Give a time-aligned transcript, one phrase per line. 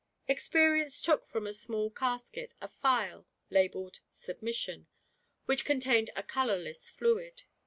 [0.27, 4.87] Experience took from a small casket a phial labelled "Submission,"
[5.45, 7.43] which contained a colourless fluid.